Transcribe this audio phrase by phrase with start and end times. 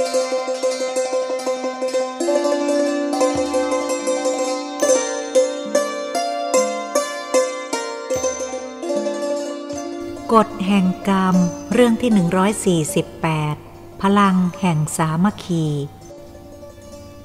[0.00, 0.02] ก
[10.46, 11.36] ฎแห่งกรรม
[11.72, 12.10] เรื่องที่
[13.48, 15.66] 148 พลังแห่งสามัคคี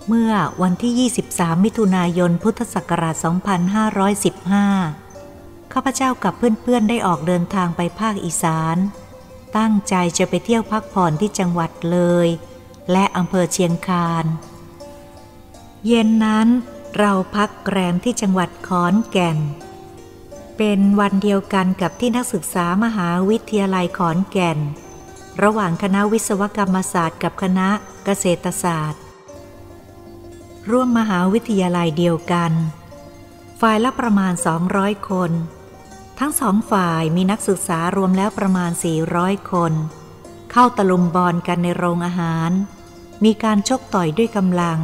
[0.08, 0.32] เมื่อ
[0.62, 3.16] วันที่ 23 มิถุนายน พุทธศักราช
[4.84, 8.78] 2515 ข้าพเจ้ากับเพื่อนๆ ได้ออกเดินทางไปภาคอีสาน
[9.58, 12.28] ตั้งใจจะไปเที่ยวพักผ่อนที่จังหวัดเลย
[12.92, 14.26] และอำเภอเชียงคาน
[15.86, 16.48] เย็นนั้น
[16.98, 19.38] เราพักแรมที่จังหวัดขอนแก่น
[20.58, 24.60] เป็นวันเดียวกันกับที่นักศึกษามหาวิทยาลัยขอนแก่น
[25.44, 27.70] ระหว่างคณะวิศวกรรมศาสตร์กับคณะ
[28.06, 29.02] เกษตรศาสตร์
[30.72, 32.52] ร่วมมหาวิทยาลัยเดียวกัน
[33.62, 34.34] ฝ่ายละประมาณ
[34.72, 35.32] 200 คน
[36.20, 38.72] ทั้งสองฝ่ายมีนักศึกษารวมแล้วประมาณ
[39.12, 39.74] 400 คน
[40.52, 42.52] เข้าตะลุมบอลกันในโรงอาหาร
[43.24, 44.80] มีการชกต่อยด้วยกำลัง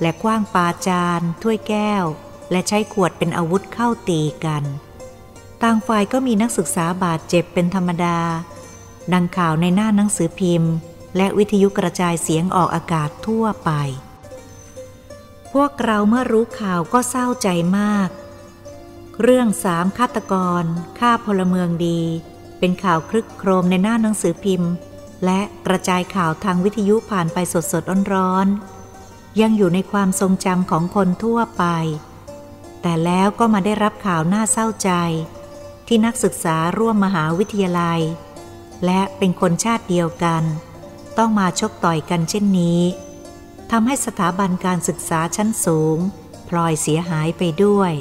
[0.00, 2.04] และกว้างปาจานถ้วยแก้ว
[2.50, 4.64] และใช้ขวดเป็นอาวุธเข้าตีกัน
[5.62, 8.18] ต่างฝ่ายก็มีนักศึกษาบาดเจ็บเป็นธรรมดา
[9.12, 10.72] ดังข่าวในหน้าหนังสือพิมพ์
[11.16, 13.70] และวิทยุกระจายเสียงออกอากาศทั่วไป
[15.52, 18.08] พวกเราเมื่อรู้ข่าวก็เศร้าใจมาก
[19.22, 20.64] เรื่องสามฆาตกร
[20.98, 22.00] ฆ่าพลเมืองดี
[22.58, 24.70] เป็นข่าวคลึกโครมในหน้าหนังสือพิมพ์
[25.24, 27.82] และกระจายข่าวทางวิทยุผ่านไปสดสด
[28.14, 31.64] ร้อนๆยังอยู่ในความทรงจำของคนทั่วไป
[32.82, 34.90] แต่แล้วก็มาได้รับข่าวน่าเศร้าใจ
[35.86, 38.00] ที่นักศึกษาร่วมมหาวิทยาลัย
[38.84, 40.42] และเป็นคนชาติเดียวกัน
[41.18, 42.80] ต้องมาชกต่อยกันเช่นนี้
[43.70, 45.98] ทำให้สถาบันการศึกษาชั้นสูง
[46.48, 47.92] พลอยเสียหายไปด้วย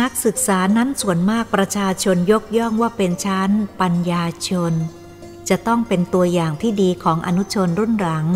[0.00, 4.72] นักศึกษานั้นส่วนมากประชาชนยกย่องว่าเป็นชั้น ปัญญาชน
[5.50, 8.26] จะต้องเป็นตัวอย่างที่ดีของอนุชนรุ่นหลัง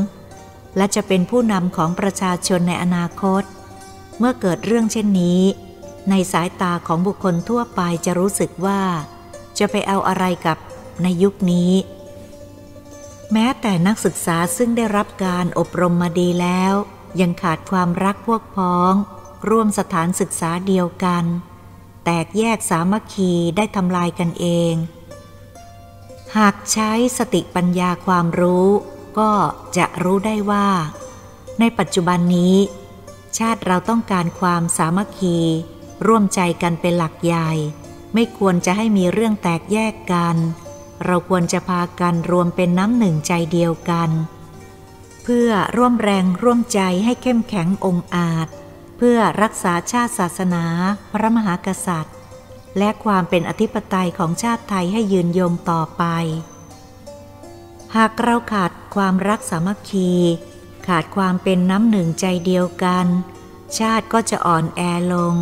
[0.76, 3.42] และจะเป็นผู้นำของประชาชนในอนาคต
[4.18, 5.41] เมื่อเกิดเรื่องเช่นนี้
[6.10, 8.80] ในสายตาของบุคคลทั่วไปจะรู้สึกว่า
[9.58, 10.58] จะไปเอาอะไรกับ
[11.03, 11.72] ในยุคนี้
[13.32, 16.74] แม้แต่นักศึกษาซึ่งได้รับการอบรมมาดีแล้ว
[17.20, 18.92] ยังขาดความรักพวกพ้อง
[19.48, 21.24] ร่วมสถานศึกษาเดียวกัน
[22.04, 24.74] แตกแยกสามัคคีได้ทำลายกันเอง
[26.41, 28.69] หากใช้สติปัญญาความรู้
[29.19, 29.33] ก็
[29.77, 30.69] จะรู้ได้ว่า
[31.61, 32.56] ในปัจจุบันนี้
[33.39, 35.39] ชาติเราต้องการความสามัคคี
[36.06, 37.50] ร่วมใจกันเป็นหลักใหญ่
[38.15, 40.37] ไม่ควรจะให้มีเรื่องแตกแยกกัน
[41.05, 44.11] เราควรจะพากันรวมเป็นน้ำหนึ่งใจเดียวกัน
[45.22, 48.49] เพื่อร่วมแรงร่วมใจให้เข้มแข็งองอาจ
[48.97, 50.65] เพื่อรักษาชาติศาสนา
[51.12, 52.13] พระมหากษัตริย์
[52.78, 56.04] และความเป็นอธิปไตยของชาติไทยให้ยืนยงต่อไป
[57.96, 60.12] หากเราขาดความรักสามัคคี
[60.88, 63.06] ขาดความเป็นน้ำหนึ่งใจเดียวกัน
[63.78, 64.80] ชาติก็จะอ่อนแอ
[65.12, 65.34] ลง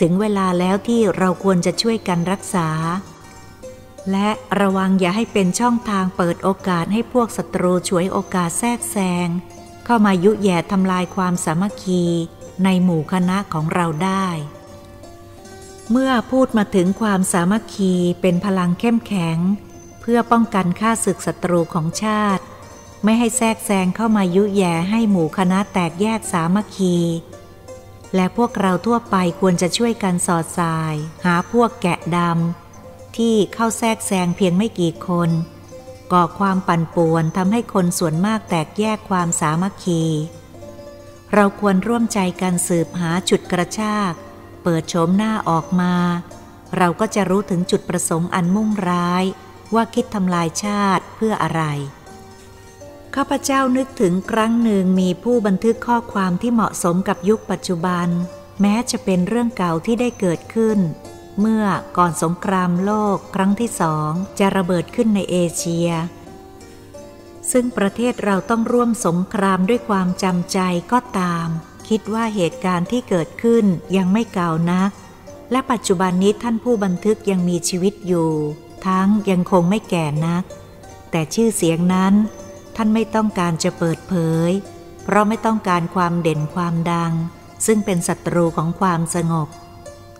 [0.00, 2.68] ถึงเวลาแล้วที่เราควรจะช่วยกันรักษา
[4.10, 4.28] และ
[4.60, 8.96] ระวังอย่าให้เป็นช่องทางเปิดโอกาสให้พวกศัตรูช่วยโอกาสแทรกแซ
[9.26, 9.28] ง
[9.84, 12.04] เข้ามายุแย่ทำลายความสามัคคี
[12.64, 14.26] ในหมู่คณะของเราได้
[15.90, 19.38] เมื่อพูดมาถึงความสามัคคีเป็นพลังเข้มแข็ง
[20.00, 22.42] เพื่อป้องกันค่าศึกศัตรูของชาติ
[23.04, 26.96] ไม่ให้แทรกแซงเข้ามายุแย่ให้หมู่คณะแตกแยกสามัคคี
[28.14, 30.94] และพวกเราทั่วไปควรจะช่วยกันสอดสาย
[31.24, 35.30] หาพวกแกะดำที่เข้าแทรกแซงเพียงไม่กี่คน
[36.12, 40.02] ก่อความปั่นป่วนทำให้คนส่วนมากแตกแยกความสามัคคี
[41.34, 44.12] เราควรร่วมใจกันสืบหาจุดกระชาก
[44.68, 45.94] ปิดโฉมหน้าออกมา
[46.76, 49.24] เราก็จะรู้ถึงจุดประสงค์อันมุ่งร้าย
[49.74, 51.62] ว่าคิดทำลายชาติเพื่ออะไร
[53.14, 58.08] ข้าพเจ้านึกถึงครั้งหนึ่งมีผู้บันทึกข้อความที่เหมาะสมกับยุคปัจจุบัน
[58.60, 60.78] แม้จะเป็นเรื่องเก่าที่ได้เกิดขึ้น
[61.40, 61.64] เมื่อ
[61.96, 65.90] ก่อนสงครามโลกครั้งที่สองจะระเบิดขึ้นในเอเชีย
[67.50, 70.58] ซึ่งประเทศเราต้องร่วมสงครามด้วยความจำใจ
[70.92, 71.48] ก็ตาม
[71.88, 73.64] คิดว่าเหตุการณ์ที่เกิดขึ้น
[73.96, 74.90] ยังไม่เก่านัก
[75.50, 78.30] และปัจจุบันนี้ท่านผู้บันทึกยังมีชีวิตอยู่
[78.86, 80.44] ทั้งยังคงไม่แก่นัก
[81.10, 82.14] แต่ชื่อเสียงนั้น
[82.76, 84.14] ท่านไม่ต้องการจะเปิดเผ
[84.48, 84.50] ย
[85.04, 87.12] เพราะไม่ต้องการความเด่นความดัง
[87.66, 89.48] ซึ่งเป็นศัตรูของความสงบ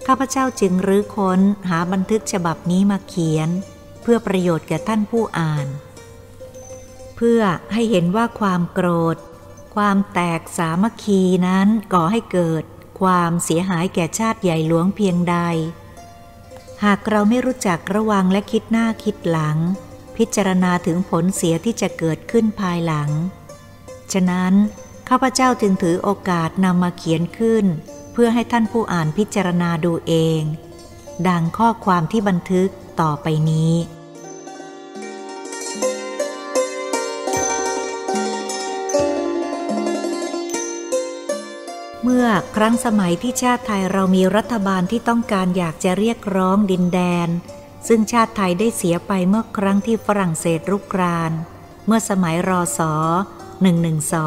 [0.06, 3.48] ข้าพเจ้าจึงรื้อค้นหาบันทึกฉบับนี้มาเขียน
[4.02, 5.66] เพื่อประโยชน์แก่ท่านผู้อ่าน
[7.16, 7.40] เพื่อ
[7.72, 9.16] ให้เห็นว่าความโกรธ
[9.78, 12.64] ความแตกสามัคคีนั้นก่อให้เกิด
[13.00, 15.36] ความเสียหายแก่ชาติใหญ่หลวงเพียงใด
[16.84, 19.58] หากเราไม่รู้จักระวังและคิดหน้าคิดหลัง
[20.16, 23.10] พิจารณาถึงผลเสียที่จะเกิดขึ้นภายหลัง
[24.12, 24.52] ฉะนั้น
[25.08, 27.64] ข้าพเจ้าจึงถือโอกาสนำมาเขียนขึ้น
[28.12, 30.40] เพื่อให้ท่านผู้อ่านพิจารณาดูเอง
[31.28, 32.68] ดังข้อความที่บันทึก
[33.00, 33.72] ต่อไปนี้
[42.18, 47.28] มื่อครั้งสมัยที่ชาติไทยเรามีรัฐบาลที่ต้องการอยากจะเรียกร้องดินแดน
[47.88, 51.32] ซึ่งชาติไทยได้เสียไปเมื่อครั้งที่ฝรั่งเศสรุกราน
[51.86, 52.94] เมื่อสมัยรอสอ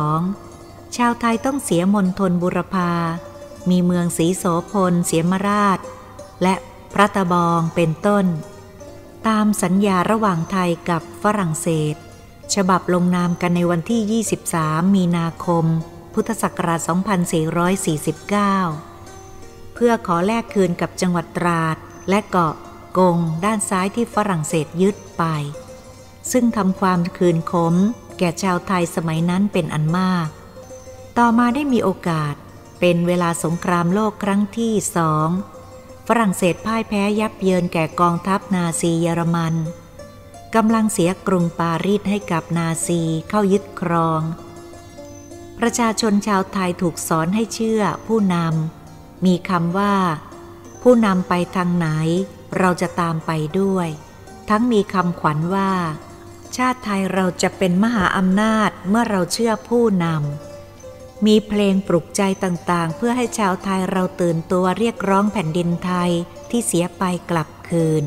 [0.02, 2.92] 112 ชาวไทยต้องเสียมนทนบุรพา
[3.70, 5.80] มีเมืองศรีโสพล เสียมราช
[6.44, 6.56] และ
[6.94, 8.26] พระตะบองเป็นต้น
[9.28, 11.96] ตามสัญญาระหว่างไทยกับฝรั่งเศส
[12.56, 14.24] ฉบับลงนามกันในวันที่
[14.54, 15.68] 23 มีนาคม
[16.14, 16.80] พุทธศักราช
[18.88, 21.78] 2449 เพื่อขอแลกคืนกับจังหวัดตราด
[22.10, 22.54] และเกาะ
[22.98, 25.24] กงด้านซ้ายที่ฝรั่งเศสยึดไป
[26.32, 27.76] ซึ่งทำความคืนคม
[28.18, 30.28] แก่ชาวไทยสมัยนั้นเป็นอันมาก
[31.18, 32.36] ต่อมาได้มีโอกาส
[32.80, 35.30] เป็นเวลาสงครามโลกครั้งที่สอง
[36.08, 39.56] ฝรั่งเศสพ่ายแพ้ยับเยินแก่กองทัพนาซีเยอรมัน
[40.56, 44.22] กำลังเสียกรุงปารีสให้กับนาซีเข้ายึดครอง
[45.62, 49.96] ประชาชนชาวไทยถูกสอนให้เชื่อผู้นำ มีคำว่า
[50.82, 51.88] ผู้นำไปทางไหน
[52.60, 53.88] เราจะตามไปด้วย
[54.50, 55.72] ทั้งมีคำขวัญว่า
[56.58, 66.12] ชาติไทยเราจะเป็นมหาอำนาจเมื่อเราเชื่อผู้นำ มีเพลงปลุกใจต่างๆ เพื่อให้ชาวไทยเราตื่นตัวเรียกร้องแผ่นดินไทย
[66.50, 68.04] ที่เสียไปกลับคืน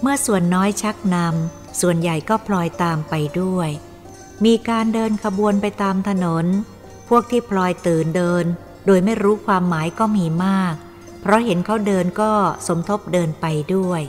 [0.00, 3.70] เมื่อส่วนน้อยชักนำส่วนใหญ่ก็พลอยตามไปด้วย
[4.44, 6.46] มีการเดินขบวนไปตามถนน
[7.08, 8.44] พวกที่พลอยตื่นเดิน
[8.86, 10.74] โดยไม่รู้ความหมายก็มีมาก
[11.20, 12.32] เพราะเห็นเขาเดินก็
[12.66, 14.02] สมทบเดินไปด้วย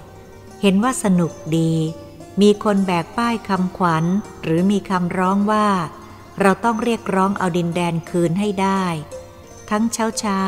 [0.62, 1.74] เห็นว่าสนุกดี
[2.42, 4.06] มีคนแบกป้ายคำขวัญ
[4.44, 5.68] หรือมีคำร้องว่า
[6.42, 8.86] เราต้องเรียกร้องเอาดินแดนคืนให้ได้
[9.70, 10.42] ทั้งเช้าเช้า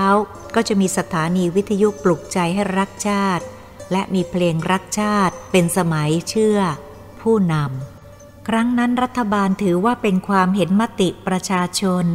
[0.56, 3.46] ก็จะมีสถานีวิทยุปลุกใจให้รักชาติ
[3.92, 6.60] และมีเพลงรักชาติเป็นสมัยเชื่อ
[7.22, 7.93] ผู้นำ
[8.48, 12.06] ครั้งนั้นรัฐบาลถือว่าเป็นความเห็นมติประชาชน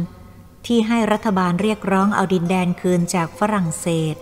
[0.65, 4.15] ที่ให้รัฐบาลเรียกร้องเอาดินแดนคืนจากฝรั่งเศส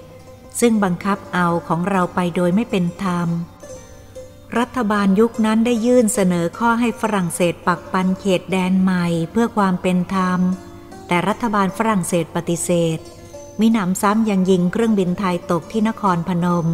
[0.60, 3.28] ซึ่งบังคับเอาของเราไปโดยไม่เป็นธรรม
[4.60, 10.40] รัฐบาลยุคนั้นได้ยื่นเสนอข้อให้ฝรั่งเศสปักปันเขตแดนใหม่เพื่อความเป็นธรรม
[11.08, 13.00] แต่รัฐบาลฝรั่งเศสปฏิเสธ
[13.60, 16.68] มิหนำซ้ำยังยิงเครื่องบินไทยตกที่นครพนม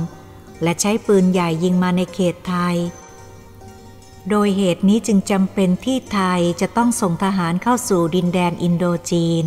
[0.64, 2.78] และใช้ปืนใหญ่ยิงมาในเขตไทย
[4.30, 9.46] โดยเหตุนี้จึงจำเป็นที่ไทยจะต้องส่งทหารเข้าสู่ดินแดนอินโดจีน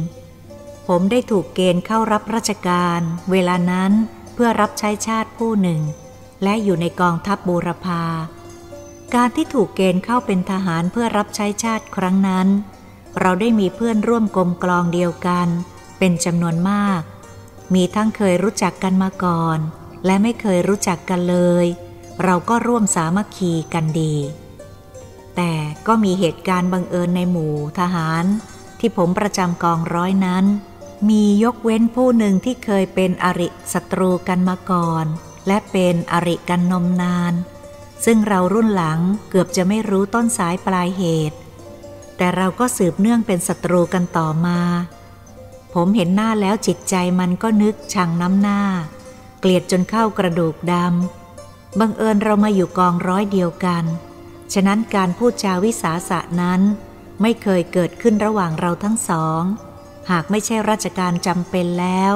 [0.87, 3.00] ผมได้ถูกเกณฑ์เข้ารับราชการ
[3.31, 3.93] เวลานั้น
[4.34, 5.81] เพื่อรับใช้ชาติผู้หนึ่ง
[6.43, 8.05] และอยู่ในกองทัพบูรพา
[9.14, 12.49] การที่ถูกเกณฑ์เข้าเป็นทหารเพื่อรับใช้ชาติครั้งนั้น
[13.20, 15.49] เราได้มีเพื่อนร่วมกลมกลองเดียวกัน
[15.99, 17.00] เป็นจำนวนมาก
[17.75, 19.58] มีทั้งเคยรู้จักกันมาก่อน
[20.06, 21.67] และไม่เคยรู้จักกันเลย
[22.25, 24.14] เราก็ร่วมสามัคคีกันดี
[25.36, 25.52] แต่
[25.86, 28.24] ก็มีเหตุการณ์บังเอิญในหมู่ทหาร
[28.80, 30.44] ที่ผมประจำกองร้อยนั้น
[31.08, 35.06] มียกเว้นผู้หนึ่งที่เคยเป็นอริศัตรูกันมาก่อน
[35.46, 37.34] และเป็นอริกันนมนาน
[38.04, 39.00] ซึ่งเรารุ่นหลัง
[39.30, 41.38] เกือบจะไม่รู้ต้นสายปลายเหตุ
[42.16, 44.61] แต่เราก็สืบเนื่องเป็นศัตรูกันต่อมา
[45.75, 48.61] ผมเห็นหน้าแล้วจิตใจมันก็นึกชังน้ำหน้า
[49.40, 53.84] เกลียดจนเข้ากระดูกดำบังเอิญเรามาอยู่กองร้อยเดียวกัน
[54.52, 56.60] ฉะนั้นการพูดจาวิสาสะนั้น
[57.22, 59.42] ไม่เคยเกิดขึ้นระหว่างเราทั้งสอง
[60.10, 62.12] หากไม่ใช่ราชการจำเป็นแล้ว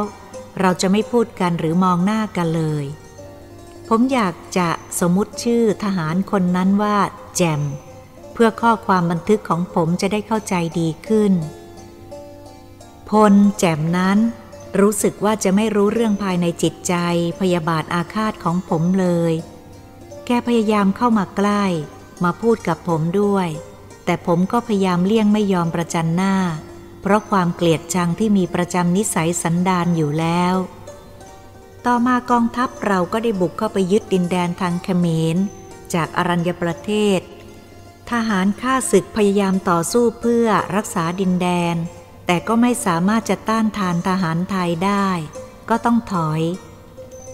[0.60, 2.84] เราจะไม่พูดกันหรือมองหน้ากันเลย
[3.88, 4.68] ผมอยากจะ
[5.00, 6.96] สมมติชื่อทหารคนนั้นว่า
[7.36, 7.62] แจม
[8.32, 11.32] เพื่อข้อความบันทึกของผมจะได้เข้าใจดีขึ้น
[13.10, 14.18] พลแจมนั้น
[14.80, 16.94] รู้สึกว่าจะไม่รู้เรื่องภายในจิตใจ
[17.40, 19.32] พยาบาทอาฆาตของผมเลย
[20.26, 21.64] แกพยายามเข้ามาใกล้
[22.24, 23.48] มาพูดกับผมด้วย
[24.04, 26.34] แต่ผมก็พยายามเลี่ยงไม่ยอมประจันหน้า
[27.02, 30.54] เพราะความเกลียดชังที่มีประจำนิสัยสันดานอยู่แล้ว
[31.86, 35.36] ต่อมากองทัพเราก็ได้บุกเข้าไปยึดดินแดนทางเขมร
[35.94, 37.20] จากอรัญญประเทศ
[38.10, 40.46] ทหารข้าศึกพยายามต่อสู้เพื่อ
[40.76, 41.76] รักษาดินแดน
[42.26, 45.08] แต่ก็ไม่สามารถจะต้านทานทหารไทยได้
[45.68, 46.42] ก็ต้องถอย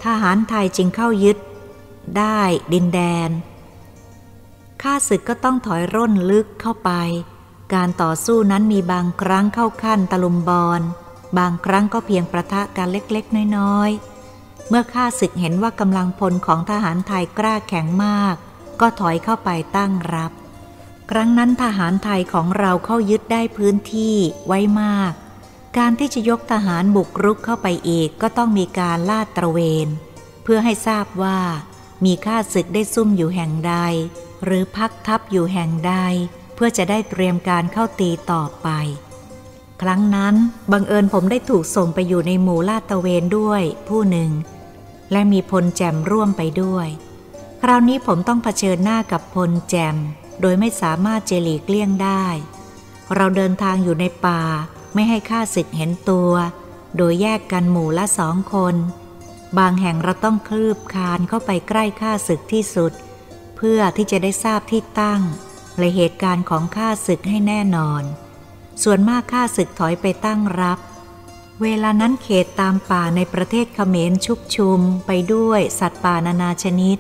[0.05, 1.38] ทหารไทยจึงเข้ายึด
[2.19, 2.40] ได้
[2.73, 3.31] ดินแดน
[4.83, 6.90] ข้าศึกก็ต้องถอยร่นลึกเข้าไป
[7.75, 10.83] การต่อสู้นั้นมีบางครั้งเข้าขั้นตะลุมบอล
[11.38, 18.35] บางครั้งก็เพียงประทะกันเล็กๆ น้อยๆ เมื่อข้าศึกเห็นว่ากำลังพลของทหารไทยกล้าแข็งมาก
[18.80, 20.33] ก็ถอยเข้าไปตั้งรับ
[21.11, 24.16] ครั้งนั้นทหารไทยของเราเข้ายึดได้พื้นที่
[24.47, 25.12] ไว้มาก
[25.78, 29.88] การที่จะยกทหารบุกรุกเข้าไปอีกก็ต้องมีการลาดตระเวน
[30.42, 31.38] เพื่อให้ทราบว่า
[32.04, 33.75] มีข้าศึกได้ซุ่มอยู่แห่งใด
[34.45, 35.95] หรือพักทัพอยู่แห่งใด
[36.55, 38.69] เพื่อจะได้เตรียมการเข้าตีต่อไป
[39.83, 40.35] ครั้งนั้น
[40.73, 44.31] บังเอิญผมได้ถูกส่งไปอยู่ในหมู่ลาดตะเวนด้วยผู้หนึ่ง
[45.12, 46.88] และมีพลแจมร่วมไปด้วย
[47.62, 49.97] คราวนี้ผมต้องเผชิญหน้ากับพลแจม
[50.40, 52.26] โดยไม่สามารถเจลีกเลี่ยงได้
[53.14, 54.43] เราเดินทางอยู่ในป่า
[54.95, 56.33] ไม่ให้ข้าศึกเห็นตัว
[56.97, 58.75] โดยแยกกันหมู่ละสองคน
[59.59, 62.93] บางแห่งเราต้องคลืบคานเข้าไปใกล้ข้าศึกที่สุด
[63.56, 65.22] เพื่อที่จะได้ทราบที่ตั้ง
[65.78, 68.02] และเหตุการณ์ของข้าศึกให้แน่นอน
[68.82, 70.78] ส่วนมากข้าศึกถอยไปตั้งรับ
[71.62, 76.98] เวลานั้นเขตตามป่าในประเทศเขมรชุกชุมไปด้วยสัตว์ป่านานาชนิด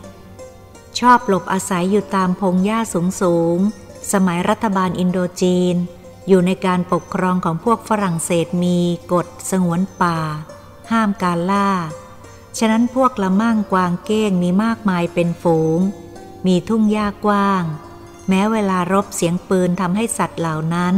[0.98, 3.58] ชอบหลบอาศัยอยู่ตามพงหญ้าสูงสูง
[4.12, 5.76] สมัยรัฐบาลอินโดจีน
[6.28, 8.78] อยู่ในการปกครองของพวกฝรั่งเศสมี
[9.12, 10.18] กฎสงวนป่า
[10.90, 11.70] ห้ามการล่า
[12.58, 15.80] ฉะนั้นพวกละมั่งกวางเก้งมีมากมายเป็นฝูง
[16.46, 17.64] มีทุ่งหญ้ากว้าง
[18.28, 20.94] แม้เวลารบเสียงปืนทำให้สัตว์เหล่านั้น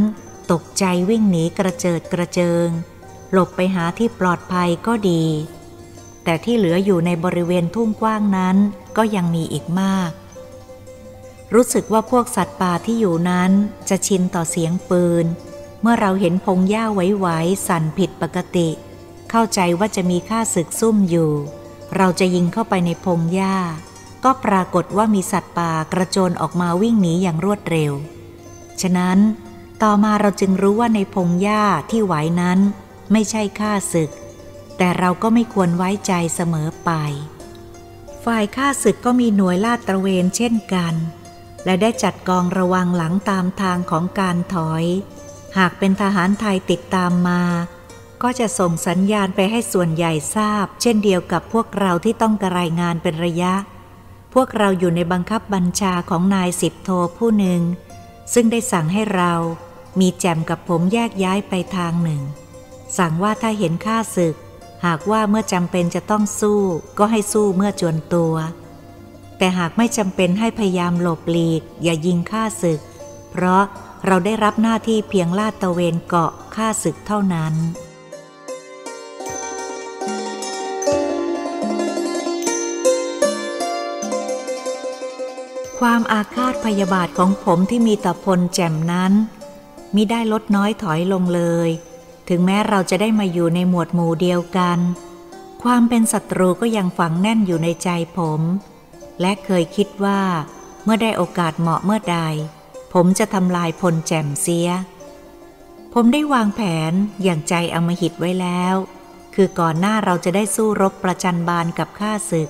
[0.50, 2.68] ตกใจวิ่งหนีกระเจิดกระเจิง
[3.32, 5.24] หลบไปหาที่ปลอดภัยก็ดี
[6.24, 8.56] แต่ที่เหลืออยู่ในบริเวณทุ่งกว้างนั้น
[8.96, 10.10] ก็ยังมีอีกมาก
[11.54, 13.50] รู้สึกว่าพวกสัตว์ป่าที่อยู่นั้น
[13.88, 15.26] จะชินต่อเสียงปืน
[15.80, 18.68] เมื่อเราเห็นพงหญ้าไหวๆสั่นผิดปกติ
[19.30, 21.32] เข้าใจว่าจะมีข้าศึกซุ่มอยู่
[21.96, 23.56] เราจะยิงเข้าไปในพงหญ้า
[24.24, 27.92] ก็ปรากฏว่ามีสัตว์ป่ากระโจนออกมาวิ่งหนีอย่างรวดเร็ว
[28.80, 29.18] ฉะนั้น
[29.82, 32.58] ต่อมาเราจึงรู้ว่าในพงหญ้าที่ไหวนั้น
[33.12, 34.10] ไม่ใช่ข้าศึก
[34.78, 36.90] แต่เราก็ไม่ควรไว้ใจเสมอไป
[38.24, 40.94] ฝ่ายข้าศึกก็มีหน่วยลาดตระเวนเช่นกัน
[41.64, 44.84] และได้จัดกองระวังหลังตามทางของการถอย
[45.58, 47.42] หากเป็นทหารไทยติดตามมา
[48.22, 53.54] ก็จะส่งสัญญาณไปให้ส่วนใหญ่ทราบ เช่นเดียวกับพวกเราที่ต้องกระรายงานเป็นระยะ
[54.34, 57.62] พวกเราอยู่ในบังคับบัญชาของนายสิบโทผู้หนึ่ง
[58.34, 59.32] ซึ่งได้สั่งให้เรา
[60.00, 62.22] มีแจมกับผมแยกย้ายไปทางหนึ่ง
[62.98, 64.34] สั่งว่าถ้าเห็นข้าศึก
[64.84, 66.60] หากว่าเมื่อจำเป็นจะต้องสู้
[66.98, 68.34] ก็ให้สู้เมื่อจวนตัว
[69.38, 72.80] แต่หากไม่จำเป็นให้พยายามหลบหลีก อย่ายิงข้าศึก
[73.30, 73.62] เพราะ
[74.06, 77.54] เราได้รับหน้าที่เพียงลาดตะเวนเกาะข้าศึกเท่านั้น
[85.80, 89.12] ความอาฆาตพยาบาทของผมที่มีต่อพลแจ่มนั้น
[89.94, 91.68] มิได้ลดน้อยถอยลงเลย
[92.28, 94.78] ถึงแม้เราจะได้มาอยู่ในหมวดหมู่เดียวกัน
[95.62, 98.40] ความเป็นศัตรูก็ยังฝังแน่นอยู่ในใจผม
[99.20, 100.22] และเคยคิดว่า
[100.84, 102.18] เมื่อได้โอกาสเหมาะเมื่อใด
[102.92, 104.68] ผมจะทำลายพลแจ่มเสีย
[105.94, 106.92] ผมได้วางแผน
[107.22, 108.74] อย่างใจอมหิตไว้แล้ว
[109.34, 112.48] คือก่อนหน้าเราจะได้สู้รบประจันบานกับข้าศึก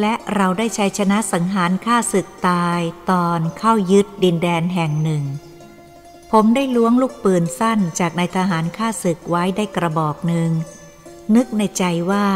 [0.00, 5.24] และเราได้ชัยชนะสังหารฆ่าศึกตายตอนเข้ายึดดินแดนแห่งหนึ่ง
[6.32, 10.50] ผมได้ล้วงลูกปืนสั้นจากนายทหารฆ่าศึกไว้ได้กระบอกหนึ่ง
[11.34, 12.26] นึกในใจว่า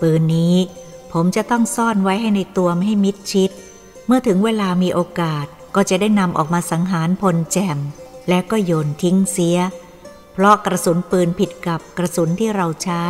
[0.00, 0.56] ปืนนี้
[1.12, 3.50] ผมจะต้องซ่อนไว้ให้ในตัวไม่ให้มิดชิด
[4.06, 7.78] เมื่อถึงเวลามีโอกาสก็จะได้นำออกมาสังหารพลแจม
[8.28, 9.58] และก็โยนทิ้งเสีย
[10.32, 13.06] เพราะกระสุนปืนผิดกับกระสุนที่เราใช้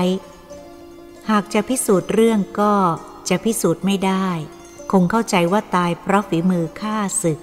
[1.30, 2.72] หากจะพิสูจน์เรื่องก็
[3.28, 4.28] จะพิสูจน์ไม่ได้
[4.92, 7.38] คงเข้าใจว่าตายเพราะฝีมือฆ่าศึก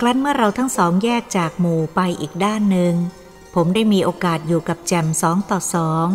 [0.00, 2.94] ครั้นเมื่อเราทั้งสองแยกจากหมู่ไปอีกด้านหนึ่ง
[3.54, 6.08] ผมได้มีโอกาสอยู่กับแจมสองต่อสอง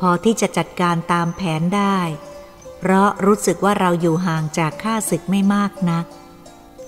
[0.00, 1.98] พอที่จะจัดการตามแผนได้
[2.78, 6.06] เพราะรู้สึกว่าเราอยู่ห่างจากข้าศึกไม่มากนัก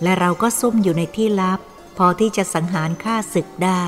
[0.03, 1.61] และเราก็ซุ่มอยู่ในที่ลับ
[1.99, 3.85] พอที่จะสังหารข้าศึกได้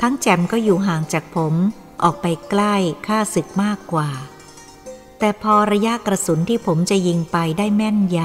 [0.00, 1.54] ทั้งแจมก็อยู่ห่างจากผม
[2.02, 2.74] ออกไปใกล้
[3.08, 4.10] ข้าศึกมากกว่า
[5.24, 8.18] แต่พอระยะกระสุนที่ผมจะยิงไปได้แม่นย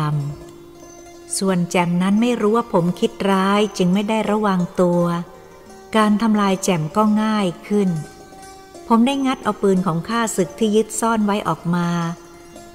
[0.65, 5.03] ำ ส่วนแจมนั้นไม่รู้ว่าผมคิดร้ายจึงไม่ได้ระวังตัว
[5.95, 7.89] การทำลายแจมก็ง่ายขึ้น
[8.87, 11.89] ผมได้งัดเอาปืนของข้าศึกที่ยึดซ่อนไว้ออกมา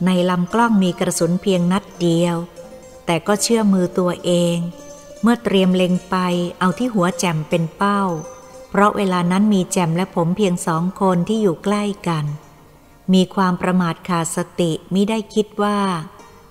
[0.06, 2.36] ในลำกล้องมีกระสุนเพียงนัดเดียว
[3.06, 4.56] แต่ก็เชื่อมือตัวเอง
[5.22, 6.16] เมื่อเตรียมเล็งไป
[6.58, 8.02] เอาที่หัวแจมเป็นเป้า
[8.70, 12.26] เพราะเวลานั้นมีแจมและผมเพียงสองคนที่อยู่ใกล้กัน
[13.12, 15.80] มีความประมาทขาดสติมิได้คิดว่า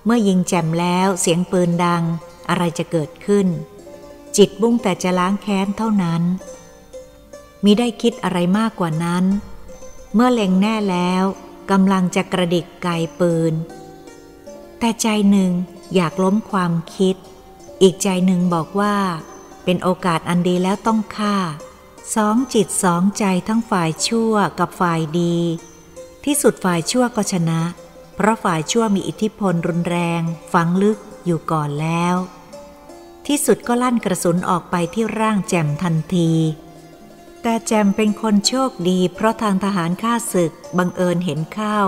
[0.04, 2.04] เมื่อยิงแจมแล้วเสียงปืนดัง
[2.48, 3.46] อะไรจะเกิดขึ้น
[4.36, 6.22] จิตบุ้งแต่จะล้างแค้นเท่านั้น
[7.64, 9.24] มิได้คิดอะไรมากกว่านั้น
[10.14, 11.24] เมื่อเล็งแน่แล้ว
[11.70, 12.88] กำลังจะกระดิกไก
[13.20, 13.52] ปืน
[14.78, 15.52] แต่ใจหนึ่ง
[15.94, 17.16] อยากล้มความคิด
[17.82, 18.96] อีกใจหนึ่งบอกว่า
[19.64, 21.36] เป็นโอกาสอันดีแล้วต้องฆ่า
[22.14, 25.36] สองจิตสองใจทั้งฝ่ายชั่วกับฝ่ายดี
[26.24, 27.60] ที่สุดฝ่ายชั่วก็ชนะ
[28.16, 32.16] เพราะฝ่ายชั่วมีอิทธิพลรุนแรง ฝังลึกอยู่ก่อนแล้ว
[33.26, 36.32] ที่สุดก็ลั่นกระสุนออกไปที่ร่างแจมทันที
[37.42, 41.80] แต่แจมเป็นคนโชคดี เพราะทางทหารฆ่าศึกบังเอิญเห็นเข้า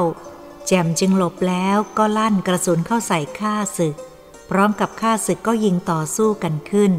[0.67, 3.97] แจมจึงหลบแล้วก็ลั่นกระสุนเข้าใส่ฆ่าศึก
[4.51, 6.93] พร้อมกับฆ่าศึกก็ยิงต่อสู้กันขึ้น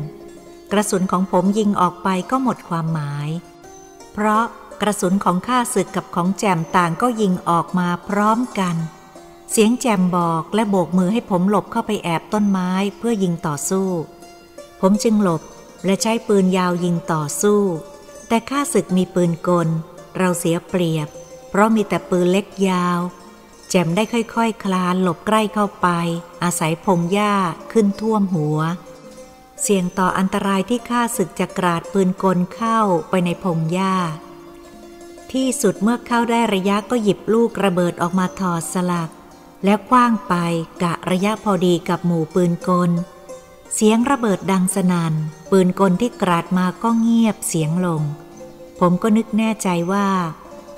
[0.72, 3.30] กระสุนของผมยิงออกไปก็หมดความหมาย
[4.14, 4.44] เพราะ
[4.82, 8.76] กระสุนของข้าศึกกับของแจมต่างก็ยิงออกมาพร้อมกัน
[9.52, 13.88] เสียงแจมบอกและโบกมือให้ผมหลบเข้าไปแอบต้นไม้เพื่อยิงต่อสู้
[14.82, 15.42] ผมจึงหลบ
[15.86, 17.62] และใช้ปืนยาวยิงต่อสู้
[18.28, 19.68] แต่ข้าศึกมีปืนกล
[20.18, 21.08] เราเสียเปรียบ
[21.50, 23.00] เพราะมีแต่ปืนเล็กยาว
[23.70, 25.88] แจมได้ค่อยๆคคลานหลบใกล้เข้าไป
[26.44, 27.34] อาศัยพงหญ้า
[27.72, 28.60] ขึ้นท่วมหัว
[29.62, 32.80] เสี่ยงต่ออันตรายที่ข้าศึกจะกราดปืนกลเข้า
[33.10, 33.96] ไปในพงหญ้า
[35.36, 39.10] ที่สุดเมื่อเข้าได้ระยะก็หยิบลูกระเบิดออกมาถอดสลัก
[39.64, 40.34] แล้วคว้างไป
[40.84, 42.92] กะระยะพอดีกับหมู่ปืนกล
[43.74, 45.14] เสียงระเบิดดังสนัน่น
[45.52, 48.02] ปืนกลที่กราดมาก็เงียบเสียงลง
[48.80, 50.08] ผมก็นึกแน่ใจว่า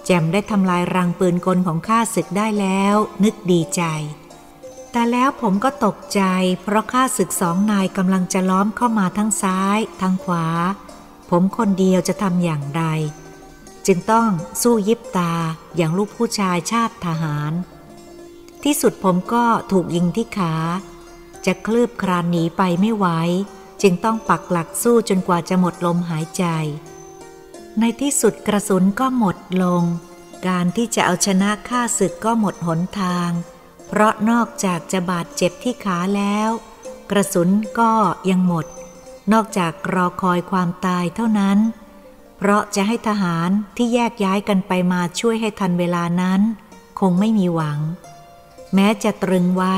[0.05, 3.83] แจมได้ทำลายรังปืนกลของข้าศึกได้แล้ว นึกดีใจ
[4.91, 6.21] แต่แล้วผมก็ตกใจ
[6.63, 10.45] เพราะข้าศึกสองนายกำลังจะล้อมเข้ามาทั้งซ้ายทั้งขวา
[11.29, 12.83] ผมคนเดียวจะทำอย่างไร
[13.87, 14.29] จึงต้อง
[14.61, 15.33] สู้ยิบตา
[15.75, 17.53] อย่างลูกผู้ชายชาติทหาร
[18.63, 20.55] ที่สุดผมก็ถูกยิงที่ขา
[21.45, 23.07] จะคลืบครานหนีไปไม่ไหว
[23.81, 26.45] จึงต้องปักหลักสู้จนกว่าจะหมดลมหายใจ
[27.79, 29.83] ในที่สุดกระสุนก็หมดลง
[30.47, 33.31] การที่จะเอาชนะข้าศึกก็หมดหนทาง
[33.87, 36.49] เพราะนอกจากจะบาดเจ็บที่ขาแล้ว
[37.11, 37.91] กระสุนก็
[38.29, 38.65] ยังหมด
[39.33, 41.57] นอกจากรอคอยความตายเท่านั้น
[42.37, 46.41] เพราะจะให้ทหารที่แยกย้ายกันไปมาช่วยให้ทันเวลานั้น
[46.99, 47.79] คงไม่มีหวัง
[48.73, 49.75] แม้จะตรึงไว้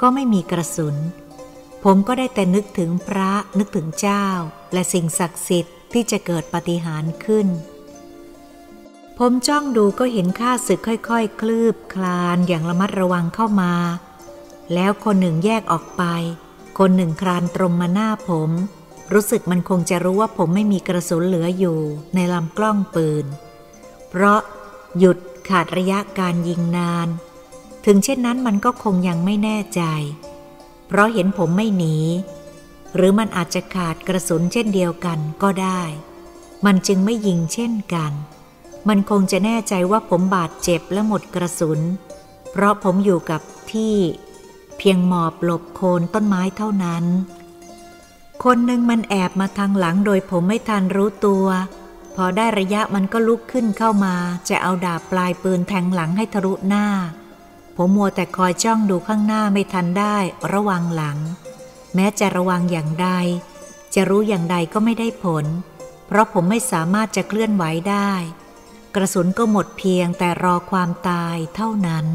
[0.00, 0.96] ก็ไม่มีกระสุน
[1.84, 4.26] ผมก็ได้แต่นึกถึงพระนึกถึงเจ้า
[4.72, 7.46] และสิ่งศักดิ์สิทธิ์ที่จะเกิดปฏิหารขึ้น
[9.18, 13.74] ผมจ้องดูก็เห็นข้าศึกค่อยๆคลืบคลานอย่างระมัดระวังเข้ามา
[14.74, 16.02] แล้วคนหนึ่งแยกออกไป
[16.78, 18.50] คนหนึ่งคลานตรงมาหน้าผม
[19.12, 21.78] รู้สึกมันคงจะรู้ว่าผมไม่มีกระสุนเหลืออยู่
[22.14, 23.24] ในลำกล้องปืน
[24.08, 24.40] เพราะ
[24.98, 27.08] หยุดขาดระยะการยิงนาน
[27.84, 29.82] ถึงเช่นนั้นมันก็คงยังไม่แน่ใจ
[30.86, 31.96] เพราะเห็นผมไม่หนี
[32.94, 35.82] หรือมันอาจจะขาดกระสุนเช่นเดียวกันก็ได้
[36.66, 38.12] มันจึงไม่ยิงเช่นกัน
[38.88, 41.80] มันคงจะแน่ใจว่าผมบาดเจ็บและหมดกระสุน
[42.50, 43.40] เพราะผมอยู่กับ
[43.72, 43.94] ที่
[44.78, 47.04] เพียงหมอบหลบโคนต้นไม้เท่านั้น
[48.42, 51.46] คนหนึ่งมันแอบมาทางหลังโดยผมไม่ทันรู้ตัว
[52.16, 54.14] พอได้ระยะมันก็ลุกขึ้นเข้ามา
[54.48, 56.86] จะเอาดาบปลายปืนแทงหลังให้ทะลุหน้า
[57.76, 60.16] ผมมัวแต่คอยจ้องดูข้างหน้าไม่ทันได้
[60.52, 61.18] ระวังหลัง
[61.94, 63.08] แม้จะระวังอย่างใด
[63.94, 65.44] จะรู้อย่างใดก็ไม่ได้ผล
[66.06, 68.12] เพราะผมไม่สามารถจะเคลื่อนไหวได้
[68.94, 72.06] กระสุนก็หมดเพียงแต่รอความตายเท่านั้น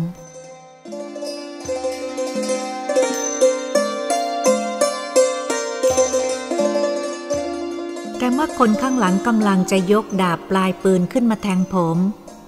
[8.30, 11.98] แต่เมื่อคนข้างหลังกำลังจะยกดาบปลายปืนขึ้นมาแทงผม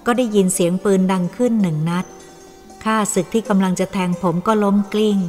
[0.06, 2.06] ก็ได้ยินเสียงปืนดังขึ้นหนึ่งนัด
[2.84, 5.20] ข้าศึกที่กำลังจะแทงผมก็ล้มกลิ้ง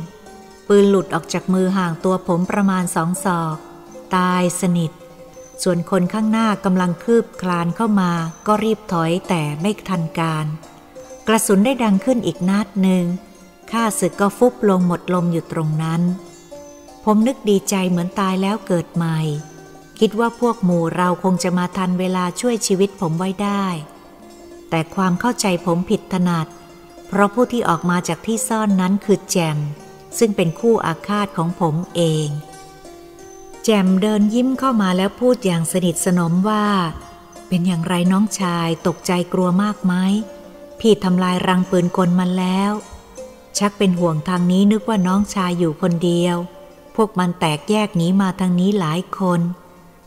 [0.68, 3.56] ปืนหลุดออกจากมือห่างตัวผมประมาณสองศอก
[4.16, 4.92] ตายสนิท
[5.62, 8.12] ส่วนคนข้างหน้ากำลังคืบคลานเข้ามา
[8.46, 10.46] ก็รีบถอยแต่ไม่ทันการ
[11.28, 13.04] กระสุนได้ดังขึ้นอีกนัดหนึ่ง
[13.72, 16.02] ข้าศึกก็ฟุบลงหมดลมอยู่ตรงนั้น
[17.04, 19.20] ผมนึกดีใจเหมือนตายแล้วเกิดใหม่
[20.04, 23.66] คิดว่าพวกหมู่เราคงจะมาทันเวลาช่วยชีวิตผมไว้ได้
[24.70, 26.46] แต่ความเข้าใจผมผิดถนัด
[27.08, 29.58] เพราะผู้ที่ออกมาจากที่ซ่อนนั้นคือแจม
[30.18, 32.28] ซึ่งเป็นคู่อาฆาตของผมเอง
[33.64, 36.66] แจมเดินยิ้มเข้ามาแล้วพูดอย่างสนิทสนมว่า
[37.48, 39.94] เป็นอย่างไรน้องชายตกใจกลัวมากไหม
[40.80, 42.72] พี่ทำลายรังปืนกลมันแล้ว
[43.58, 46.36] ชักเป็นห่วงทางนี้นึกว่าน้องชายอยู่คนเดียว
[46.96, 49.42] พวกมันแตกแยกหนีมาทางนี้หลายคน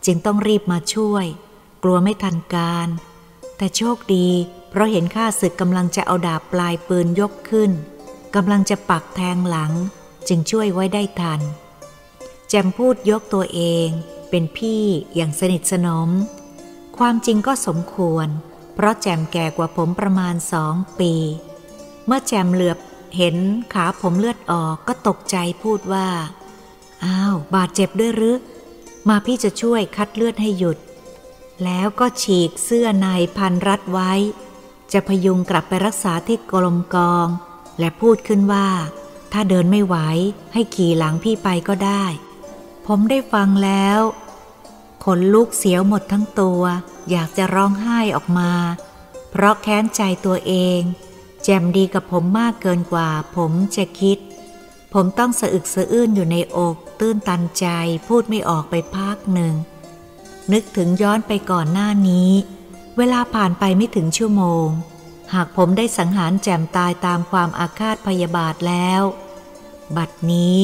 [0.06, 1.26] จึงต้องรีบมาช่วย
[1.84, 2.88] กลัวไม่ทันการ
[3.58, 4.28] แต่โชคดี
[4.70, 7.72] เพราะเห็นข้าศึกกำลังจะเอาดาบปลายปืนยกขึ้น
[8.36, 9.72] กำลังจะปักแทงหลัง
[10.28, 11.42] จึงช่วยไว้ได้ทัน
[12.50, 13.88] แจมพูดยกตัวเอง
[14.30, 14.84] เป็นพี่
[15.16, 16.10] อย่างสนิทสนม
[16.98, 18.28] ความจริงก็สมควร
[18.76, 21.14] เพราะแจมแก่กว่าผมประมาณสองปี
[22.06, 22.78] เมื่อแจมเหลือบ
[23.18, 23.36] เห็น
[23.74, 26.08] ขาผมเลือดออกก็ตกใจพูดว่า
[27.04, 28.36] อ้าว บาดเจ็บด้วยหรือ
[29.10, 30.78] มาพี่จะช่วยคัดเลือดให้หยุด
[31.64, 34.12] แล้วก็ฉีกเสื้อในพันรัดไว้
[34.94, 37.28] จะพยุงกลับไปรักษาที่กรมกอง
[37.80, 38.68] และพูดขึ้นว่า
[39.32, 39.96] ถ้าเดินไม่ไหว
[40.54, 42.06] ให้ขี่หลังพี่ไปก็ได้
[42.88, 44.00] ผมได้ฟังแล้ว
[45.04, 46.62] ขนลุกเสียวหมดทั้งตัว
[47.10, 48.52] อยากจะร้องไห้ออกมา
[49.32, 50.82] เพราะแค้นใจตัวเอง
[51.44, 54.18] แจมดีกับผมมากเกินกว่า ผมจะคิด
[54.94, 57.66] ผมต้องสะอึกสะอื้นอยู่ในอก ตื้นตันใจ
[58.08, 59.54] พูดไม่ออกไปพักหนึ่ง
[60.52, 62.32] นึกถึงย้อนไปก่อนหน้านี้
[62.98, 64.68] เวลาผ่านไปไม่ถึงชั่วโมง
[65.34, 69.02] หากผมได้สังหารแจ่มตายตามความอาฆาตพยาบาทแล้ว
[69.98, 70.58] บัดนี้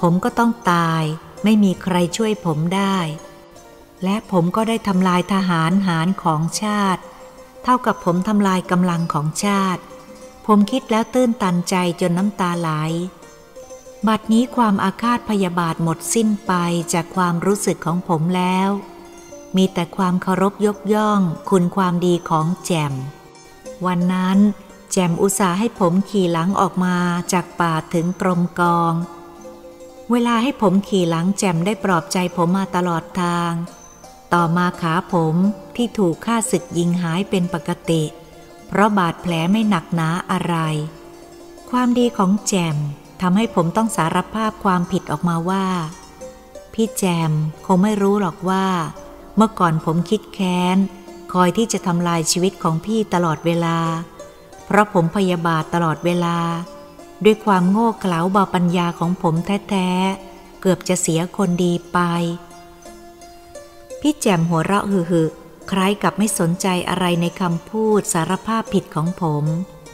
[0.00, 1.02] ผมก็ต้องตาย
[1.44, 2.96] ไม่มีใครช่วยผมได้
[4.04, 7.02] และผมก็ได้ทำลายทหารหารของชาติ
[7.62, 9.82] เท่ากับผมทำลายกำลังของชาติ
[10.46, 12.70] ผมคิดแล้วตื้นตันใจจนน้ำตาไหล
[14.08, 16.52] บัดนี้ความอาฆาตพยาบาทหมดสิ้นไป
[16.92, 18.68] จากความรู้สึกของผมแล้ว
[19.56, 22.94] มีแต่ความเคารพยกย่องคุณความดีของแจม
[23.86, 24.38] วันนั้น
[24.92, 26.96] แจมอุตส่าห์ให้ผมขี่หลังออกมา
[27.32, 28.94] จากป่าถึงกรมกอง
[30.10, 33.52] เวลาให้ผมขี่หลังแจมได้ปลอบใจผมมาตลอดทาง
[34.32, 35.36] ต่อมาขาผม
[35.76, 38.02] ที่ถูกฆ่าศึกยิงหายเป็นปกติ
[38.68, 40.56] เพราะบาดแผลไม่หนักหนาอะไร
[41.70, 42.78] ความดีของแจม
[43.20, 45.66] ทำให้ผมต้องสารภาพความผิดออกมาว่า
[46.72, 47.32] พี่แจม
[47.66, 48.66] คงไม่รู้หรอกว่า
[49.36, 50.78] เมื่อก่อนผมคิดแค้น
[51.32, 53.78] คอยที่จะทำลายชีวิตของพี่ตลอดเวลา
[54.64, 56.38] เพราะผมพยาบาทตลอดเวลา
[57.24, 61.98] ด้วยความโง่เขลาเบาปัญญาของผมแท้ๆ เกือบจะเสียคนดีไป
[64.00, 69.44] พี่แจมหัวเราะหือๆคล้ายกับไม่สนใจอะไรในคำพูดสารภาพผิดของผม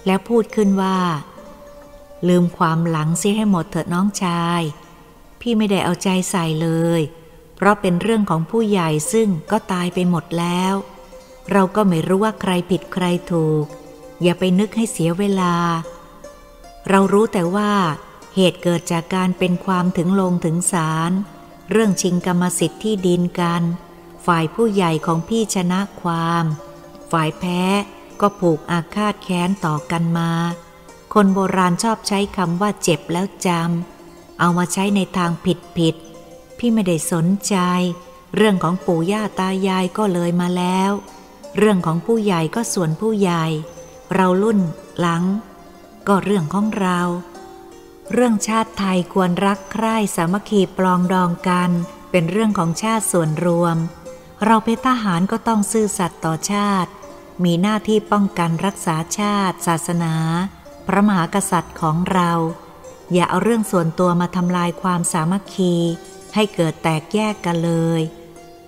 [0.07, 0.99] แล้วพูดขึ้นว่า
[2.29, 4.63] ลืมความหลังเสียให้หมดเถิดน้องชาย
[5.41, 7.01] พี่ไม่ได้เอาใจใส่เลย
[7.57, 10.75] เพราะเป็นเรื่องของผู้ใหญ่ซึ่งก็ตายไปหมดแล้ว
[11.53, 13.65] เราก็ไม่รู้ว่าใครผิดใครถูก
[14.23, 15.55] อย่าไปนึกให้เสียเวลา
[16.89, 17.73] เรารู้แต่ว่า
[18.35, 21.13] เหตุเกิดจากการเป็นความถึงลงถึงศาล
[21.71, 23.63] เรื่องชิงกรรมสิทธิ์ที่ดินกัน
[24.27, 26.45] ฝ่ายผู้ใหญ่ของพี่ชนะความ
[27.13, 27.63] ฝ่ายแพ้
[28.21, 30.33] ก็ผูกอาฆาตแค้นต่อกันมา
[31.15, 35.95] คนโบราณชอบใช้คำว่าเจ็บแล้วจำเอามาใช้ในทางผิดผิด
[36.59, 37.57] พี่ไม่ได้สนใจ
[38.37, 40.91] เรื่องของปู่ย่าตายายก็เลยมาแล้ว
[41.57, 43.45] เรื่องของผู้ใหญ่ก็ส่วนผู้ใหญ่
[44.15, 44.59] เรารุ่น
[45.01, 45.25] หลัง
[46.09, 47.01] ก็เรื่องของเรา
[48.13, 51.71] เรื่องชาติไทยควรรักใคร่สามัคคีปลองดองกัน
[52.11, 53.77] เป็นเรื่องของชาติส่วนรวม
[54.47, 56.91] เราเป็นทหารก็ต้องซื่อสัตย์ต่อชาติ
[57.45, 60.15] มีหน้าที่ป้องกันรักษาชาติ ศาสนา
[60.95, 62.33] ระมหากษัตริย์ของเรา
[63.13, 65.75] อย่าเอาเรื่องส่วนตัวมาทำลายความสามัคคี
[66.35, 68.01] ให้เกิดแตกแยกกันเลย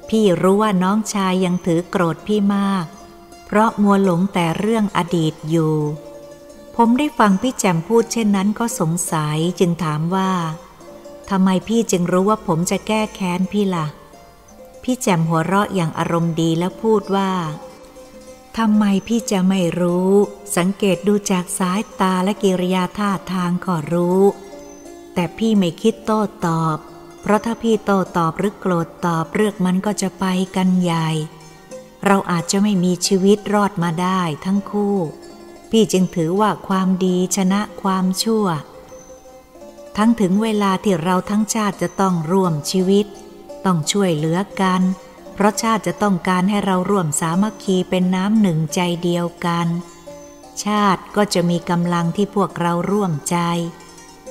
[0.09, 2.87] พี่รู้ว่าน้องชายยังถือโกรธพี่มาก
[3.47, 5.75] เพราะมัวหลงแต่เรื่องอดีตอยู่
[6.77, 10.31] ผมได้ฟังพี่แจมพูดเช่นนั้นก็สงสัยจึงถามว่า
[11.31, 13.87] ทำไมพี่จึงรู้ว่าผมจะแก้แค้นพี่ละ่ะ
[14.83, 17.31] พี่แจมหัวเราะอย่างอารมณ์ดีแล้วพูดว่า
[18.59, 20.12] ทำไมพี่จะไม่รู้
[20.57, 24.23] สังเกตดูจากสายตาและกิริยาท่าทางก็รู้
[25.15, 26.77] แต่พี่ไม่คิดโต้ตอบ
[27.23, 30.25] เพราะถ้าพี่โต้ตอบหรือโกรธตอบเรื่องมันก็จะไป
[30.57, 31.09] กันใหญ่
[32.07, 34.97] เราอาจจะไม่มีชีวิตรอดมาได้ทั้งคู่
[35.71, 38.47] พี่จึงถือว่าความดีชนะความชั่ว
[39.97, 43.07] ทั้งถึงเวลาที่เราทั้งชาติจะต้องร่วมชีวิต
[43.65, 44.83] ต้องช่วยเหลือกัน
[45.35, 49.66] เพราะชาติจะต้องการให้เราร่วมสามัคคีเป็นน้ำหนึ่งใจเดียวกัน
[50.64, 53.38] ชาติก็จะมีกำลังที่พวกเราร่วมใจ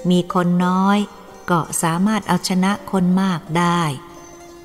[0.09, 0.97] มีคนน้อย
[1.49, 3.81] ก็สามารถเอาชนะคนมากได้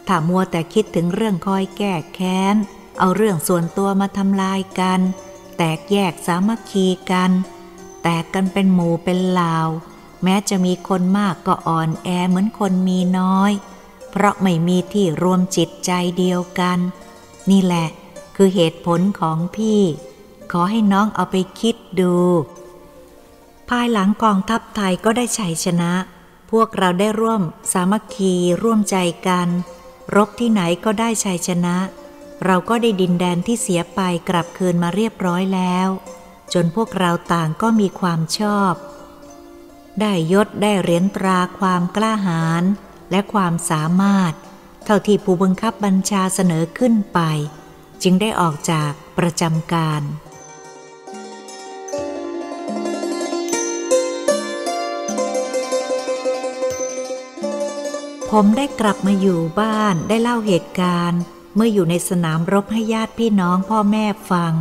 [0.06, 2.56] ถ้ามัวแต่คิดถึงเรื่องคอยแก้แค้น
[2.98, 5.00] เอาเรื่องส่วนตัวมาทำลายกัน
[5.56, 7.30] แตกแยกสามัคคีกัน
[8.02, 9.68] แตกกันเป็นหมู่เป็นลาว
[10.22, 13.52] แม้จะมีคนมากก็อ่อนแอเหมือนคนมีน้อย
[14.18, 16.78] เพราะไม่มีที่รวมจิตใจเดียวกัน
[17.50, 17.88] นี่แหละ
[18.36, 19.82] คือเหตุผลของพี่
[20.52, 22.14] ขอให้น้องเอาไปคิดดู
[23.68, 25.92] ภายหลังกองทัพไทยก็ได้ชัยชนะ
[26.50, 28.96] พวกเราได้ร่วมสามัคคีร่วมใจ
[29.28, 29.48] กัน
[30.16, 31.76] รบที่ไหนก็ได้ชัยชนะ
[32.44, 35.88] เราก็ได้ดินแดนที่เสียไปกลับคืนมาเรียบร้อยแล้ว
[36.52, 38.72] จนพวกเราต่างก็มีความชอบ
[40.00, 42.64] ได้ยศได้เหรียญตราความกล้าหาญ
[43.10, 44.32] และความสามารถ
[44.84, 47.20] เท่าที่ผู้บังคับบัญชาเสนอขึ้นไป
[48.02, 50.02] จึงได้ออกจากประจำการ
[58.30, 61.20] ผมได้กลับมาอยู่บ้านได้เล่าเหตุการณ์
[61.54, 64.52] เมื่ออยู่ในสนามรบให้ญาติพี่น้องพ่อแม่ฟัง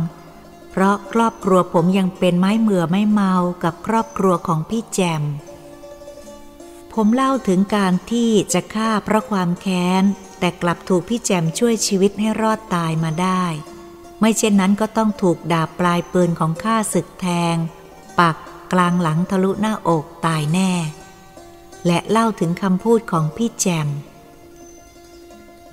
[0.70, 5.22] เพราะครอบครัวผมยังเป็นไม้เมือไม่เมากับครอบครัวของพี่แจม
[6.98, 10.02] ผมเล่าถึงการที่จะฆ่าเพราะความแค้น
[10.38, 13.44] แต่กลับถูกพี่แจมช่วยชีวิตให้รอดตายมาได้
[14.20, 17.56] ไม่เช่นนั้นก็ต้องถูกดาบปลายปืนของข้าศึกแทง
[18.20, 18.36] ปัก
[18.72, 20.72] กลางหลังทะลุหน้าอกตายแน่
[21.86, 23.88] และเล่าถึงคำพูดของพี่แจม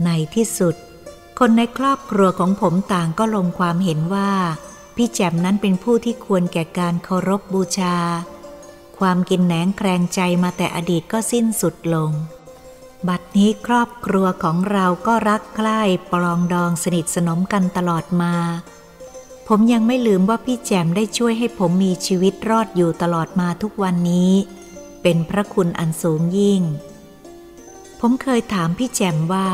[0.03, 0.75] ในที่สุด
[1.39, 4.31] คนในครอบครัวของผมต่างก็ลงความเห็นว่า
[4.95, 7.97] พี่แจมนั้นเป็นผู้ที่ควรแก่การเคารพบบูชา
[8.99, 12.11] ความกินแหนงแครงใจมาแต่อดีตก็สิ้นสุดลง
[13.07, 18.35] บัดนี้ครอบครัวของเราก็รักใคร่ปลองดองสนิทสนมกันตลอดมา
[19.47, 24.31] ผมยังไม่ลืมว่าพี่แจมได้ช่วยให้ผมมีชีวิตรอดอยู่ตลอดมาทุกวันนี้
[25.01, 26.61] เป็นพระคุณอันสูงยิ่ง
[27.99, 29.49] ผมเคยถามพี่แจมว่า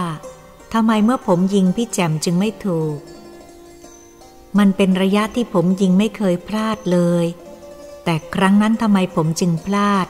[0.74, 2.98] ทำไมเมื่อผมยิงพี่แจมจึงไม่ถูก
[4.58, 7.26] มันเป็นระยะที่ผมยิงไม่เคยพลาดเลย
[8.12, 10.08] แต่ครั้งนั้นทำไมผมจึงพลาด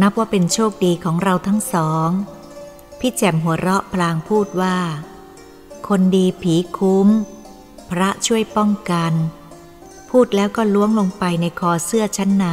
[0.00, 2.08] นับว่าเป็นโชคดีของเราทั้งสอง
[2.98, 4.78] พี่แจมหัวเราะพลางพูดว่า
[5.88, 7.08] คนดีผีคุ้ม
[7.90, 9.12] พระช่วยป้องกัน
[10.10, 12.46] พูดแล้วก็ล้วงลงไปในคอเสื้อชั้นใน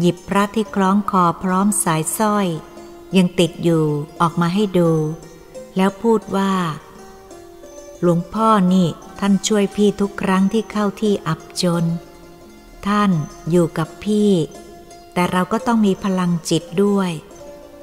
[0.00, 2.46] หยิบพระที่คล้องคอพร้อมสายสร้อย
[3.16, 3.84] ยังติดอยู่
[4.20, 4.90] ออกมาให้ดู
[5.76, 6.52] แล้วพูดว่า
[8.00, 11.86] หลวงพ่อนี่ท่านช่วยพี่ทุกครั้งที่เข้าที่อับจน
[12.86, 13.10] ท่าน
[13.50, 14.32] อยู่กับพี่
[15.14, 17.10] แต่เราก็ต้องมีพลังจิตด้วย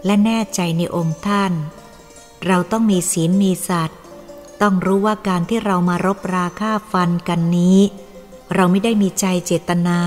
[0.05, 1.51] และแน่ใจในองค์ท่าน
[2.47, 3.99] เราต้องมีศีลมีสัตว์
[4.61, 7.79] ต้องรู้ว่าการที่เรามารบราฆ่าฟันกันนี้
[8.53, 9.99] เราไม่ได้มีใจเจตนา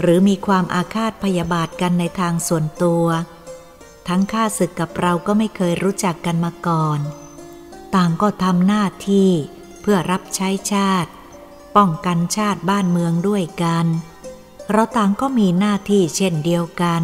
[0.00, 3.06] หรือมีความอาฆาตพยาบาทกันในทางส่วนตัว
[4.08, 7.00] ทั้งข้าศึกกับเราก็ไม่เคยรู้จักกันมาก่อน
[7.94, 9.30] ต่างก็ทำหน้าที่
[9.80, 11.10] เพื่อรับใช้ชาติ
[11.76, 13.86] ป้องกันชาติบ้านเมืองด้วยกัน
[14.72, 17.02] เราต่างก็มีหน้าที่เช่นเดียวกัน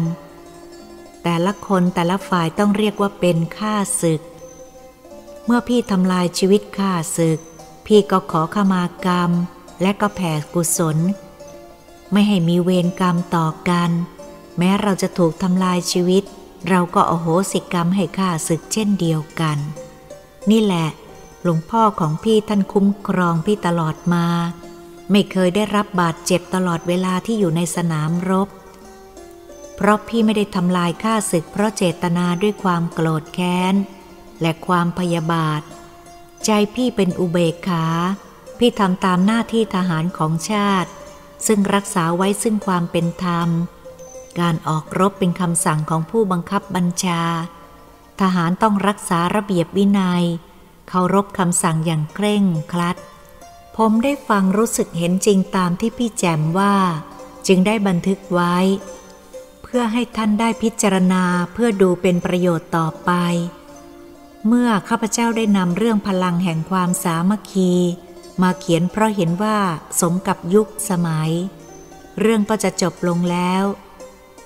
[1.23, 4.21] แต่ละคนแต่ละฝ่ายต้องเรียกว่าเป็นข้าศึก
[5.45, 7.39] เมื่อพี่ทำลายชีวิตข้าศึก
[7.85, 9.31] พี่ก็ขอขมากรรม
[9.81, 10.97] และก็แผ่กุศล
[12.11, 13.91] ไม่ให้มีเวรกรรมต่อกัน
[14.57, 16.23] แม้เราจะถูกทำลายชีวิต
[16.69, 19.57] เราก็อโหสิกรรมให้ข้าศึกเช่นเดียวกัน
[20.51, 20.87] นี่แหละ
[21.43, 24.25] หลวงพ่อของพี่ท่านคุ้มครองพี่ตลอดมา
[25.11, 28.47] ไม่เคยได้รับบาดเจ็บตลอดเวลาที่อยู่ในสนามรบ
[29.75, 33.75] เพราะพี่ไม่ได้ทำลายข้าศึกเพราะเจตนาด้วยความโกรธแค้น
[34.41, 35.61] และความพยาบาท
[36.45, 37.85] ใจพี่เป็นอุเบกขา
[38.57, 40.89] พี่ทำตามหน้าที่ทหารของชาติ
[41.47, 43.49] ซึ่งรักษาไว้ซึ่งความเป็นธรรม
[44.39, 47.21] การออกรบเป็นคำสั่งของผู้บังคับบัญชา
[48.21, 50.23] ทหารต้องรักษาระเบียบวินัย
[50.89, 52.97] เคารพคำสั่งอย่างเคร่งครัด
[53.77, 56.75] ผมได้ฟังรู้สึกเห็นจริงตามที่พี่แจมว่า
[57.47, 58.55] จึงได้บันทึกไว้
[59.63, 63.11] เพื่อให้ท่านได้พิจารณาเพื่อดูเป็นประโยชน์ต่อไป
[64.47, 67.73] เมื่อข้าพเจ้าได้นำเรื่องพลังแห่งความสามัคคี
[68.41, 69.57] มาเขียนเพราะเห็นว่า
[69.99, 71.31] สมกับยุคสมัย
[72.19, 73.63] เรื่องก็จะจบลงแล้ว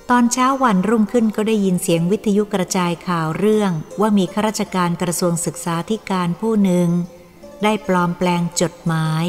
[0.10, 6.90] ตอนเช้าวันรุ่งขึ้นก็ได้ยินเสียงวิทยุกระจายข่าวเรื่องว่ามีข้าราชการกระทรวงศึกษาธิการผู้หนึ่ง
[7.64, 9.26] ได้ปลอมแปลงจดหมาย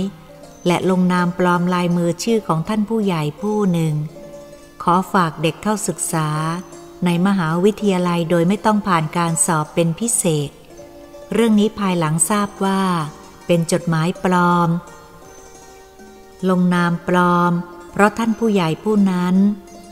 [0.66, 3.94] และลงนามปลอมลายมือชื่อของท่านผู้ใหญ่ผู้หนึ่ง
[4.82, 6.28] ขอฝากเด็กเข้าศึกษา
[7.04, 10.50] ในมหาวิทยาลัยโดยไม่ต้องผ่านการสอบเป็นพิเศษ
[11.32, 12.82] เรื่องนี้ภายหลังทราบว่า
[13.46, 14.68] เป็นจดหมายปลอม
[16.48, 17.52] ลงนามปลอม
[17.92, 19.36] เพราะท่านผู้ใหญ่ผู้นั้น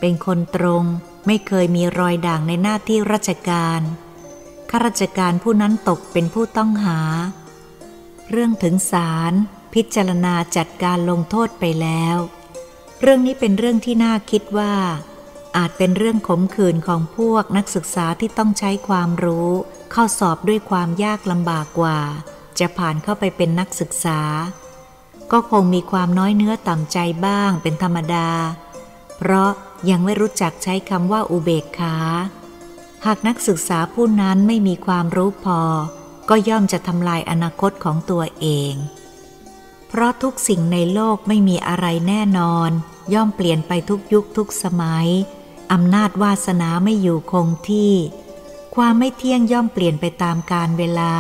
[0.01, 0.85] เป็นคนตรง
[1.27, 3.81] ไม่เคยมีรอยด่างในหน้าที่ราชการ
[4.71, 6.99] ข้าราชการผู้นั้นตกเป็นผู้ต้องหา
[8.31, 9.33] เรื่องถึงศาล
[9.75, 12.17] พิจารณาจัดการลงโทษไปแล้ว
[13.01, 14.75] เรื่องนี้เป็นเรื่องที่น่าคิดว่า
[15.57, 19.51] อาจเป็นเรื่องขมขื่นของพวกนักศึกษาที่ต้องใช้ความรู้
[19.93, 21.99] เข้าสอบด้วยความยากลำบากกว่า
[22.59, 24.21] จะผ่านเข้าไปเป็นนักศึกษา
[25.33, 28.29] ก็คงมีความน้อยเนื้อต่ำใจบ้างเป็นธรรมดา
[29.17, 29.51] เพราะ
[29.91, 31.97] ยังไม่รู้จักใช้คำว่าอุเบกขา
[33.07, 35.61] หากนักศึกษาผู้นั้นไม่มีความรู้พอ
[36.29, 38.75] ก็ย่อมจะทำลายอนาคตของตัวเอง
[39.89, 42.71] เพราะทุกสิ่งในโลกไม่มีอะไรแน่นอน
[43.15, 45.09] ย่อมเปลี่ยนไปทุกยุคทุกสมัย
[45.73, 47.95] อำนาจวาสนาไม่อยู่คงที่
[48.75, 51.13] ความไม่เที่ยงย่อมเปลี่ยนไปตามกาลเวลา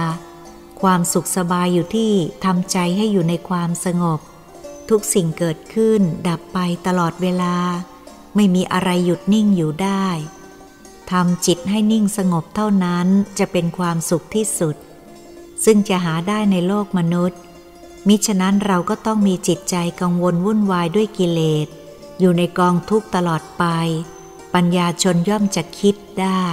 [0.82, 2.12] ความสุขสบายอยู่ที่
[2.44, 4.20] ทำใจให้อยู่ในความสงบ
[4.88, 7.56] ทุกสิ่งเกิดขึ้น ดับไปตลอดเวลา
[8.36, 10.06] ไม่มีอะไรหยุดนิ่งอยู่ได้
[11.10, 13.06] ทำจิตให้นิ่งสงบเท่านั้น
[13.38, 14.76] จะเป็นความสุขที่สุด
[15.64, 17.38] ซึ่งจะหาได้ในโลกมนุษย์
[18.08, 21.66] มิฉะนั้นเราก็ต้องมีจิตใจกังวลวุ่นวายด้วยกิเลส
[22.20, 23.64] อยู่ในกองทุกข์ตลอดไป
[24.54, 26.46] ปัญญาชนย่อมจะคิดได้